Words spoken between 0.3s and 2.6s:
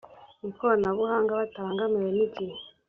ikoranabuhanga batabangamiwe n igihe